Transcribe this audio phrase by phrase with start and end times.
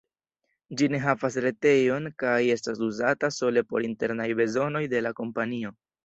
[0.79, 5.73] Ĝi ne havas retejon kaj estas uzata sole por internaj bezonoj de la kompanio.